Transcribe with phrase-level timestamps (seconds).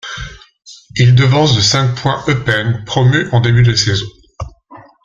[0.95, 4.07] Il devance de cinq points Eupen, promu en début de saison.